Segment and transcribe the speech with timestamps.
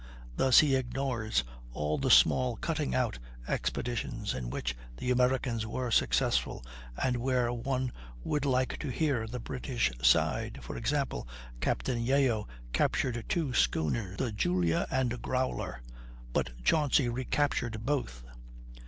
[0.35, 1.43] Thus he ignores
[1.73, 6.65] all the small "cutting out" expeditions in which the Americans were successful,
[6.97, 7.91] and where one
[8.23, 10.57] would like to hear the British side.
[10.63, 11.27] For example,
[11.59, 15.83] Captain Yeo captured two schooners, the Julia and Growler,
[16.33, 18.23] but Chauncy recaptured both.